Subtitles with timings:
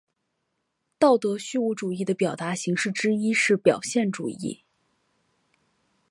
[0.97, 4.63] 道德虚无主义的表达形式之一是表现主义。